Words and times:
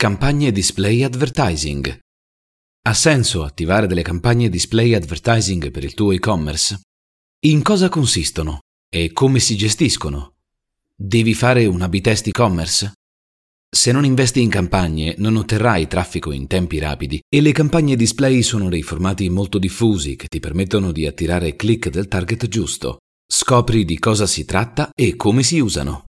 Campagne 0.00 0.52
display 0.52 1.02
advertising. 1.02 1.98
Ha 2.82 2.94
senso 2.94 3.42
attivare 3.42 3.88
delle 3.88 4.02
campagne 4.02 4.48
display 4.48 4.94
advertising 4.94 5.72
per 5.72 5.82
il 5.82 5.94
tuo 5.94 6.12
e-commerce? 6.12 6.82
In 7.46 7.64
cosa 7.64 7.88
consistono 7.88 8.60
e 8.88 9.10
come 9.12 9.40
si 9.40 9.56
gestiscono? 9.56 10.34
Devi 10.94 11.34
fare 11.34 11.66
un 11.66 11.82
A-B 11.82 12.00
test 12.00 12.28
e-commerce? 12.28 12.92
Se 13.68 13.90
non 13.90 14.04
investi 14.04 14.40
in 14.40 14.50
campagne 14.50 15.16
non 15.18 15.34
otterrai 15.34 15.88
traffico 15.88 16.30
in 16.30 16.46
tempi 16.46 16.78
rapidi 16.78 17.20
e 17.28 17.40
le 17.40 17.50
campagne 17.50 17.96
display 17.96 18.40
sono 18.42 18.68
dei 18.68 18.84
formati 18.84 19.28
molto 19.28 19.58
diffusi 19.58 20.14
che 20.14 20.28
ti 20.28 20.38
permettono 20.38 20.92
di 20.92 21.08
attirare 21.08 21.56
click 21.56 21.88
del 21.88 22.06
target 22.06 22.46
giusto. 22.46 22.98
Scopri 23.26 23.84
di 23.84 23.98
cosa 23.98 24.28
si 24.28 24.44
tratta 24.44 24.90
e 24.94 25.16
come 25.16 25.42
si 25.42 25.58
usano. 25.58 26.04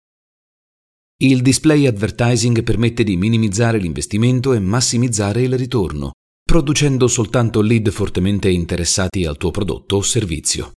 Il 1.20 1.42
display 1.42 1.84
advertising 1.88 2.62
permette 2.62 3.02
di 3.02 3.16
minimizzare 3.16 3.78
l'investimento 3.78 4.52
e 4.52 4.60
massimizzare 4.60 5.42
il 5.42 5.58
ritorno, 5.58 6.12
producendo 6.44 7.08
soltanto 7.08 7.60
lead 7.60 7.90
fortemente 7.90 8.48
interessati 8.48 9.24
al 9.24 9.36
tuo 9.36 9.50
prodotto 9.50 9.96
o 9.96 10.02
servizio. 10.02 10.74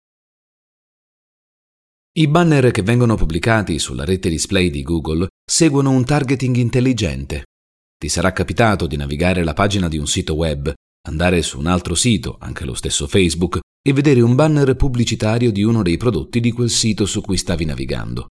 I 2.16 2.26
banner 2.26 2.70
che 2.70 2.80
vengono 2.80 3.16
pubblicati 3.16 3.78
sulla 3.78 4.06
rete 4.06 4.30
display 4.30 4.70
di 4.70 4.82
Google 4.82 5.28
seguono 5.44 5.90
un 5.90 6.06
targeting 6.06 6.56
intelligente. 6.56 7.44
Ti 7.98 8.08
sarà 8.08 8.32
capitato 8.32 8.86
di 8.86 8.96
navigare 8.96 9.44
la 9.44 9.52
pagina 9.52 9.88
di 9.88 9.98
un 9.98 10.06
sito 10.06 10.32
web, 10.32 10.72
andare 11.06 11.42
su 11.42 11.58
un 11.58 11.66
altro 11.66 11.94
sito, 11.94 12.38
anche 12.40 12.64
lo 12.64 12.72
stesso 12.72 13.06
Facebook, 13.06 13.58
e 13.86 13.92
vedere 13.92 14.22
un 14.22 14.34
banner 14.34 14.74
pubblicitario 14.74 15.52
di 15.52 15.62
uno 15.62 15.82
dei 15.82 15.98
prodotti 15.98 16.40
di 16.40 16.50
quel 16.50 16.70
sito 16.70 17.04
su 17.04 17.20
cui 17.20 17.36
stavi 17.36 17.66
navigando. 17.66 18.28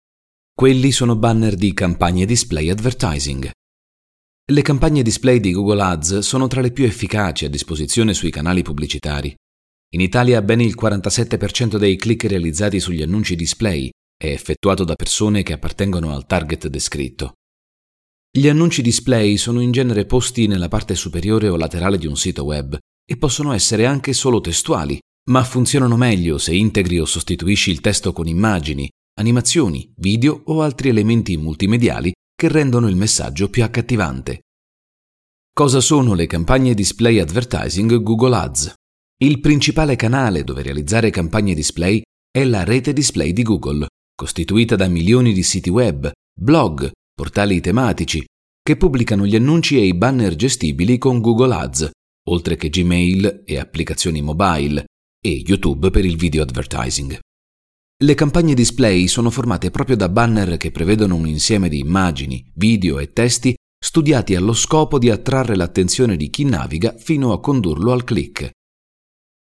Quelli 0.54 0.92
sono 0.92 1.16
banner 1.16 1.54
di 1.54 1.72
campagne 1.72 2.26
display 2.26 2.68
advertising. 2.68 3.50
Le 4.52 4.62
campagne 4.62 5.02
display 5.02 5.40
di 5.40 5.50
Google 5.50 5.82
Ads 5.82 6.18
sono 6.18 6.46
tra 6.46 6.60
le 6.60 6.72
più 6.72 6.84
efficaci 6.84 7.46
a 7.46 7.48
disposizione 7.48 8.12
sui 8.12 8.30
canali 8.30 8.62
pubblicitari. 8.62 9.34
In 9.94 10.00
Italia 10.00 10.42
ben 10.42 10.60
il 10.60 10.76
47% 10.78 11.78
dei 11.78 11.96
click 11.96 12.24
realizzati 12.24 12.80
sugli 12.80 13.00
annunci 13.00 13.34
display 13.34 13.90
è 14.14 14.26
effettuato 14.26 14.84
da 14.84 14.94
persone 14.94 15.42
che 15.42 15.54
appartengono 15.54 16.14
al 16.14 16.26
target 16.26 16.68
descritto. 16.68 17.32
Gli 18.30 18.46
annunci 18.46 18.82
display 18.82 19.38
sono 19.38 19.62
in 19.62 19.72
genere 19.72 20.04
posti 20.04 20.46
nella 20.46 20.68
parte 20.68 20.94
superiore 20.94 21.48
o 21.48 21.56
laterale 21.56 21.96
di 21.96 22.06
un 22.06 22.16
sito 22.16 22.44
web 22.44 22.76
e 23.04 23.16
possono 23.16 23.52
essere 23.52 23.86
anche 23.86 24.12
solo 24.12 24.40
testuali, 24.40 24.98
ma 25.30 25.42
funzionano 25.44 25.96
meglio 25.96 26.36
se 26.36 26.54
integri 26.54 27.00
o 27.00 27.06
sostituisci 27.06 27.70
il 27.70 27.80
testo 27.80 28.12
con 28.12 28.28
immagini, 28.28 28.88
animazioni, 29.18 29.92
video 29.96 30.42
o 30.46 30.62
altri 30.62 30.88
elementi 30.88 31.36
multimediali 31.36 32.12
che 32.34 32.48
rendono 32.48 32.88
il 32.88 32.96
messaggio 32.96 33.50
più 33.50 33.62
accattivante. 33.62 34.40
Cosa 35.54 35.80
sono 35.80 36.14
le 36.14 36.26
campagne 36.26 36.74
display 36.74 37.18
advertising 37.18 38.02
Google 38.02 38.36
Ads? 38.36 38.74
Il 39.22 39.40
principale 39.40 39.96
canale 39.96 40.44
dove 40.44 40.62
realizzare 40.62 41.10
campagne 41.10 41.54
display 41.54 42.02
è 42.30 42.42
la 42.44 42.64
rete 42.64 42.92
display 42.92 43.32
di 43.32 43.42
Google, 43.42 43.86
costituita 44.14 44.76
da 44.76 44.88
milioni 44.88 45.32
di 45.32 45.42
siti 45.42 45.68
web, 45.68 46.10
blog, 46.34 46.90
portali 47.14 47.60
tematici, 47.60 48.24
che 48.62 48.76
pubblicano 48.76 49.26
gli 49.26 49.36
annunci 49.36 49.76
e 49.76 49.84
i 49.84 49.94
banner 49.94 50.34
gestibili 50.34 50.96
con 50.96 51.20
Google 51.20 51.54
Ads, 51.54 51.90
oltre 52.30 52.56
che 52.56 52.70
Gmail 52.70 53.42
e 53.44 53.58
applicazioni 53.58 54.22
mobile, 54.22 54.86
e 55.20 55.42
YouTube 55.46 55.90
per 55.90 56.04
il 56.04 56.16
video 56.16 56.42
advertising. 56.42 57.18
Le 58.02 58.14
campagne 58.14 58.54
display 58.54 59.06
sono 59.06 59.30
formate 59.30 59.70
proprio 59.70 59.94
da 59.94 60.08
banner 60.08 60.56
che 60.56 60.72
prevedono 60.72 61.14
un 61.14 61.28
insieme 61.28 61.68
di 61.68 61.78
immagini, 61.78 62.44
video 62.54 62.98
e 62.98 63.12
testi 63.12 63.54
studiati 63.78 64.34
allo 64.34 64.54
scopo 64.54 64.98
di 64.98 65.08
attrarre 65.08 65.54
l'attenzione 65.54 66.16
di 66.16 66.28
chi 66.28 66.42
naviga 66.42 66.96
fino 66.98 67.32
a 67.32 67.38
condurlo 67.38 67.92
al 67.92 68.02
click. 68.02 68.50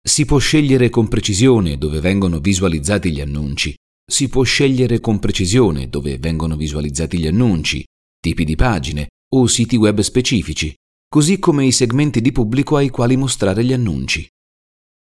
Si 0.01 0.25
può 0.25 0.39
scegliere 0.39 0.89
con 0.89 1.07
precisione 1.07 1.77
dove 1.77 1.99
vengono 1.99 2.39
visualizzati 2.39 3.11
gli 3.11 3.21
annunci, 3.21 3.75
si 4.03 4.27
può 4.27 4.41
scegliere 4.41 4.99
con 5.01 5.19
precisione 5.19 5.87
dove 5.87 6.17
vengono 6.17 6.55
visualizzati 6.55 7.19
gli 7.19 7.27
annunci, 7.27 7.85
tipi 8.19 8.43
di 8.43 8.55
pagine 8.55 9.09
o 9.35 9.45
siti 9.45 9.75
web 9.75 9.99
specifici, 9.99 10.73
così 11.07 11.37
come 11.37 11.63
i 11.63 11.71
segmenti 11.71 12.21
di 12.21 12.31
pubblico 12.31 12.75
ai 12.75 12.89
quali 12.89 13.17
mostrare 13.17 13.63
gli 13.63 13.73
annunci. 13.73 14.27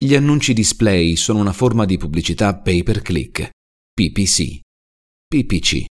Gli 0.03 0.15
annunci 0.15 0.51
display 0.51 1.15
sono 1.15 1.39
una 1.39 1.53
forma 1.53 1.85
di 1.85 1.95
pubblicità 1.95 2.57
pay 2.57 2.83
per 2.83 3.01
click, 3.01 3.51
PPC. 3.93 4.59
PPC. 5.25 5.85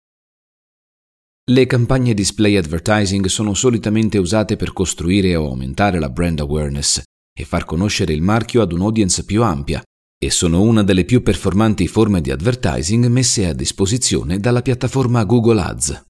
Le 1.51 1.67
campagne 1.67 2.13
display 2.13 2.59
advertising 2.59 3.25
sono 3.29 3.55
solitamente 3.55 4.19
usate 4.19 4.57
per 4.57 4.75
costruire 4.75 5.35
o 5.35 5.47
aumentare 5.47 5.99
la 5.99 6.11
brand 6.11 6.41
awareness 6.41 7.01
e 7.35 7.45
far 7.47 7.65
conoscere 7.65 8.13
il 8.13 8.21
marchio 8.21 8.61
ad 8.61 8.73
un'audience 8.73 9.25
più 9.25 9.43
ampia 9.43 9.83
e 10.23 10.31
sono 10.31 10.61
una 10.61 10.83
delle 10.83 11.07
più 11.07 11.23
performanti 11.23 11.87
forme 11.87 12.21
di 12.21 12.31
advertising 12.31 13.07
messe 13.07 13.47
a 13.47 13.55
disposizione 13.55 14.39
dalla 14.39 14.61
piattaforma 14.61 15.25
Google 15.25 15.63
Ads. 15.63 16.05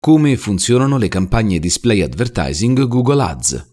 Come 0.00 0.38
funzionano 0.38 0.96
le 0.96 1.08
campagne 1.08 1.58
display 1.58 2.00
advertising 2.00 2.86
Google 2.86 3.22
Ads? 3.22 3.71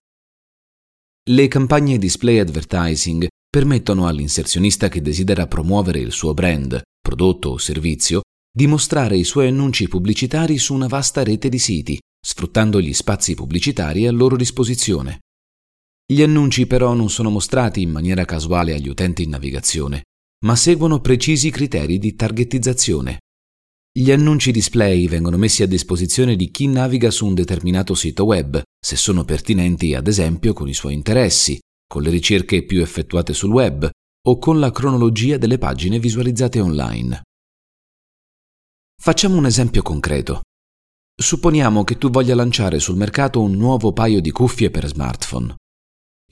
Le 1.32 1.48
campagne 1.48 2.00
display 2.00 2.40
advertising 2.40 3.28
permettono 3.48 4.08
all'inserzionista 4.08 4.90
che 4.90 5.00
desidera 5.00 5.46
promuovere 5.46 6.00
il 6.00 6.12
suo 6.12 6.34
brand, 6.34 6.82
prodotto 7.00 7.50
o 7.50 7.58
servizio 7.60 8.22
di 8.52 8.66
mostrare 8.66 9.16
i 9.16 9.24
suoi 9.24 9.50
annunci 9.50 9.88
pubblicitari 9.88 10.58
su 10.58 10.74
una 10.74 10.88
vasta 10.88 11.24
rete 11.24 11.48
di 11.48 11.60
siti, 11.60 12.00
sfruttando 12.20 12.82
gli 12.82 12.94
spazi 12.94 13.36
pubblicitari 13.36 14.08
a 14.08 14.12
loro 14.12 14.36
disposizione. 14.36 15.20
Gli 16.04 16.24
annunci 16.24 16.66
però 16.66 16.94
non 16.94 17.12
sono 17.12 17.30
mostrati 17.30 17.84
in 17.84 17.92
maniera 17.92 18.26
casuale 18.26 18.74
agli 18.74 18.90
utenti 18.90 19.22
in 19.22 19.30
navigazione, 19.30 20.06
ma 20.46 20.56
seguono 20.56 21.00
precisi 21.00 21.52
criteri 21.52 22.00
di 22.00 22.16
targetizzazione. 22.16 23.20
Gli 23.92 24.12
annunci 24.12 24.52
display 24.52 25.08
vengono 25.08 25.38
messi 25.38 25.64
a 25.64 25.68
disposizione 25.68 26.36
di 26.36 26.52
chi 26.52 26.68
naviga 26.68 27.10
su 27.10 27.26
un 27.26 27.34
determinato 27.34 27.96
sito 27.96 28.24
web, 28.24 28.62
se 28.80 28.96
sono 28.96 29.26
pertinenti 29.26 29.96
ad 29.96 30.08
esempio 30.08 30.54
con 30.54 30.70
i 30.70 30.74
suoi 30.76 30.94
interessi, 30.94 31.60
con 31.88 32.04
le 32.04 32.12
ricerche 32.12 32.64
più 32.64 32.82
effettuate 32.82 33.34
sul 33.34 33.52
web 33.52 33.90
o 34.28 34.38
con 34.38 34.60
la 34.60 34.72
cronologia 34.72 35.38
delle 35.38 35.58
pagine 35.58 35.98
visualizzate 35.98 36.60
online. 36.60 37.24
Facciamo 39.02 39.38
un 39.38 39.48
esempio 39.48 39.82
concreto. 39.82 40.42
Supponiamo 41.20 41.84
che 41.84 41.98
tu 41.98 42.12
voglia 42.12 42.36
lanciare 42.36 42.80
sul 42.80 42.96
mercato 42.96 43.42
un 43.42 43.54
nuovo 43.54 43.92
paio 43.92 44.22
di 44.22 44.30
cuffie 44.30 44.70
per 44.70 44.86
smartphone. 44.88 45.56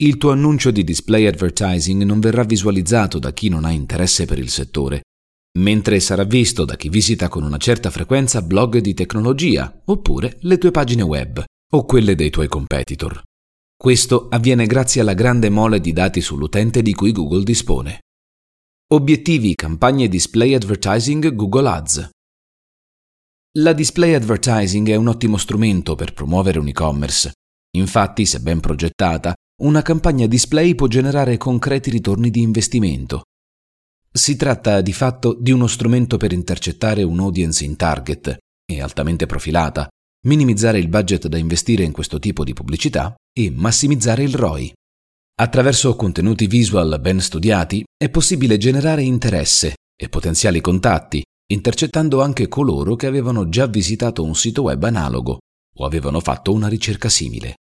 Il 0.00 0.16
tuo 0.16 0.30
annuncio 0.30 0.70
di 0.70 0.84
display 0.84 1.26
advertising 1.26 2.04
non 2.04 2.20
verrà 2.20 2.44
visualizzato 2.44 3.18
da 3.18 3.32
chi 3.32 3.48
non 3.48 3.64
ha 3.64 3.72
interesse 3.72 4.26
per 4.26 4.38
il 4.38 4.48
settore, 4.48 5.02
mentre 5.58 6.00
sarà 6.00 6.24
visto 6.24 6.64
da 6.64 6.76
chi 6.76 6.88
visita 6.88 7.28
con 7.28 7.42
una 7.42 7.58
certa 7.58 7.90
frequenza 7.90 8.42
blog 8.42 8.78
di 8.78 8.94
tecnologia 8.94 9.82
oppure 9.86 10.36
le 10.40 10.58
tue 10.58 10.70
pagine 10.70 11.02
web 11.02 11.44
o 11.72 11.84
quelle 11.84 12.14
dei 12.14 12.30
tuoi 12.30 12.48
competitor. 12.48 13.22
Questo 13.76 14.28
avviene 14.28 14.66
grazie 14.66 15.00
alla 15.00 15.14
grande 15.14 15.50
mole 15.50 15.80
di 15.80 15.92
dati 15.92 16.20
sull'utente 16.20 16.82
di 16.82 16.94
cui 16.94 17.12
Google 17.12 17.44
dispone. 17.44 18.00
Obiettivi 18.90 19.54
campagne 19.54 20.08
display 20.08 20.54
advertising 20.54 21.34
Google 21.34 21.68
Ads. 21.68 22.10
La 23.58 23.72
display 23.72 24.14
advertising 24.14 24.88
è 24.88 24.94
un 24.94 25.08
ottimo 25.08 25.36
strumento 25.36 25.94
per 25.94 26.12
promuovere 26.12 26.58
un 26.58 26.68
e-commerce. 26.68 27.32
Infatti, 27.76 28.24
se 28.24 28.40
ben 28.40 28.60
progettata, 28.60 29.34
una 29.62 29.82
campagna 29.82 30.26
display 30.26 30.74
può 30.74 30.86
generare 30.86 31.36
concreti 31.36 31.90
ritorni 31.90 32.30
di 32.30 32.40
investimento, 32.40 33.22
si 34.18 34.36
tratta 34.36 34.82
di 34.82 34.92
fatto 34.92 35.34
di 35.40 35.52
uno 35.52 35.66
strumento 35.66 36.18
per 36.18 36.32
intercettare 36.32 37.02
un'audience 37.02 37.64
in 37.64 37.76
target 37.76 38.36
e 38.70 38.82
altamente 38.82 39.24
profilata, 39.24 39.88
minimizzare 40.26 40.78
il 40.78 40.88
budget 40.88 41.28
da 41.28 41.38
investire 41.38 41.84
in 41.84 41.92
questo 41.92 42.18
tipo 42.18 42.44
di 42.44 42.52
pubblicità 42.52 43.14
e 43.32 43.50
massimizzare 43.50 44.24
il 44.24 44.34
ROI. 44.34 44.72
Attraverso 45.40 45.94
contenuti 45.94 46.48
visual 46.48 46.98
ben 47.00 47.20
studiati 47.20 47.84
è 47.96 48.10
possibile 48.10 48.58
generare 48.58 49.02
interesse 49.02 49.76
e 49.96 50.08
potenziali 50.08 50.60
contatti, 50.60 51.22
intercettando 51.50 52.20
anche 52.20 52.48
coloro 52.48 52.96
che 52.96 53.06
avevano 53.06 53.48
già 53.48 53.66
visitato 53.66 54.24
un 54.24 54.34
sito 54.34 54.62
web 54.62 54.82
analogo 54.82 55.38
o 55.76 55.84
avevano 55.86 56.20
fatto 56.20 56.52
una 56.52 56.66
ricerca 56.66 57.08
simile. 57.08 57.54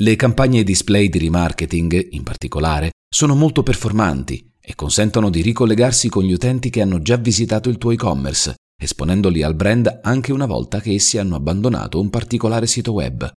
Le 0.00 0.16
campagne 0.16 0.62
display 0.62 1.08
di 1.08 1.18
remarketing, 1.18 2.08
in 2.10 2.22
particolare, 2.22 2.90
sono 3.08 3.34
molto 3.34 3.62
performanti 3.62 4.48
e 4.68 4.74
consentono 4.74 5.30
di 5.30 5.40
ricollegarsi 5.40 6.10
con 6.10 6.24
gli 6.24 6.32
utenti 6.34 6.68
che 6.68 6.82
hanno 6.82 7.00
già 7.00 7.16
visitato 7.16 7.70
il 7.70 7.78
tuo 7.78 7.90
e-commerce, 7.90 8.56
esponendoli 8.78 9.42
al 9.42 9.54
brand 9.54 10.00
anche 10.02 10.30
una 10.30 10.44
volta 10.44 10.80
che 10.80 10.92
essi 10.92 11.16
hanno 11.16 11.36
abbandonato 11.36 11.98
un 11.98 12.10
particolare 12.10 12.66
sito 12.66 12.92
web. 12.92 13.32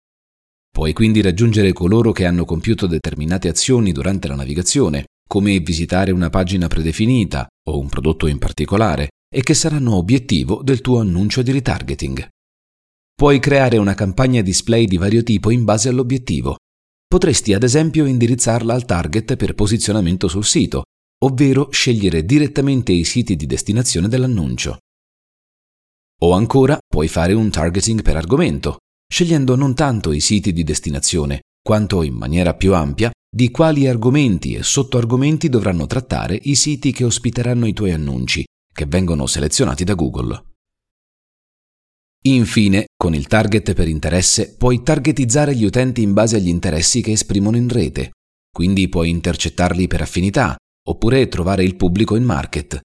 Puoi 0.69 0.91
quindi 0.91 1.21
raggiungere 1.21 1.71
coloro 1.71 2.11
che 2.11 2.25
hanno 2.25 2.43
compiuto 2.43 2.85
determinate 2.85 3.47
azioni 3.47 3.93
durante 3.93 4.27
la 4.27 4.35
navigazione, 4.35 5.05
come 5.25 5.57
visitare 5.59 6.11
una 6.11 6.29
pagina 6.29 6.67
predefinita 6.67 7.47
o 7.69 7.79
un 7.79 7.87
prodotto 7.87 8.27
in 8.27 8.37
particolare, 8.37 9.11
e 9.33 9.41
che 9.41 9.53
saranno 9.53 9.95
obiettivo 9.95 10.61
del 10.61 10.81
tuo 10.81 10.99
annuncio 10.99 11.41
di 11.41 11.53
retargeting. 11.53 12.27
puoi 13.15 13.39
creare 13.39 13.77
una 13.77 13.93
campagna 13.93 14.41
display 14.41 14.85
di 14.85 14.97
vario 14.97 15.23
tipo 15.23 15.49
in 15.49 15.63
base 15.63 15.87
all'obiettivo. 15.87 16.57
Potresti 17.07 17.53
ad 17.53 17.63
esempio 17.63 18.05
indirizzarla 18.05 18.73
al 18.73 18.83
target 18.83 19.35
per 19.35 19.53
posizionamento 19.53 20.27
sul 20.27 20.43
sito, 20.43 20.83
ovvero 21.23 21.69
scegliere 21.71 22.25
direttamente 22.25 22.91
i 22.91 23.03
siti 23.03 23.35
di 23.35 23.45
destinazione 23.45 24.07
dell'annuncio. 24.07 24.79
O 26.23 26.33
ancora 26.33 26.77
puoi 26.87 27.07
fare 27.07 27.33
un 27.33 27.49
targeting 27.49 28.01
per 28.01 28.15
argomento, 28.15 28.77
scegliendo 29.11 29.55
non 29.55 29.73
tanto 29.73 30.11
i 30.11 30.19
siti 30.19 30.53
di 30.53 30.63
destinazione, 30.63 31.41
quanto 31.61 32.03
in 32.03 32.13
maniera 32.13 32.53
più 32.53 32.73
ampia 32.73 33.11
di 33.33 33.49
quali 33.49 33.87
argomenti 33.87 34.55
e 34.55 34.63
sottoargomenti 34.63 35.47
dovranno 35.47 35.87
trattare 35.87 36.37
i 36.43 36.55
siti 36.55 36.91
che 36.91 37.05
ospiteranno 37.05 37.65
i 37.65 37.73
tuoi 37.73 37.91
annunci, 37.91 38.43
che 38.73 38.85
vengono 38.85 39.25
selezionati 39.25 39.83
da 39.83 39.93
Google. 39.93 40.43
Infine, 42.23 42.85
con 42.95 43.15
il 43.15 43.27
target 43.27 43.73
per 43.73 43.87
interesse 43.87 44.55
puoi 44.55 44.83
targetizzare 44.83 45.55
gli 45.55 45.63
utenti 45.63 46.01
in 46.01 46.13
base 46.13 46.35
agli 46.35 46.49
interessi 46.49 47.01
che 47.01 47.13
esprimono 47.13 47.57
in 47.57 47.67
rete, 47.67 48.11
quindi 48.51 48.89
puoi 48.89 49.09
intercettarli 49.09 49.87
per 49.87 50.01
affinità, 50.01 50.55
oppure 50.87 51.27
trovare 51.27 51.63
il 51.63 51.75
pubblico 51.75 52.15
in 52.15 52.23
market. 52.23 52.79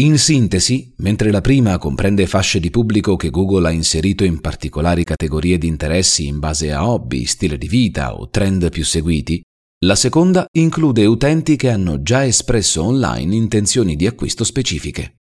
In 0.00 0.18
sintesi, 0.18 0.94
mentre 0.98 1.30
la 1.30 1.40
prima 1.40 1.76
comprende 1.76 2.26
fasce 2.26 2.58
di 2.58 2.70
pubblico 2.70 3.16
che 3.16 3.28
Google 3.28 3.68
ha 3.68 3.70
inserito 3.70 4.24
in 4.24 4.40
particolari 4.40 5.04
categorie 5.04 5.58
di 5.58 5.66
interessi 5.66 6.26
in 6.26 6.38
base 6.38 6.72
a 6.72 6.88
hobby, 6.88 7.24
stile 7.26 7.58
di 7.58 7.68
vita 7.68 8.16
o 8.16 8.30
trend 8.30 8.70
più 8.70 8.84
seguiti, 8.84 9.42
la 9.84 9.94
seconda 9.94 10.46
include 10.52 11.04
utenti 11.06 11.56
che 11.56 11.70
hanno 11.70 12.02
già 12.02 12.24
espresso 12.24 12.84
online 12.84 13.34
intenzioni 13.34 13.96
di 13.96 14.06
acquisto 14.06 14.44
specifiche. 14.44 15.19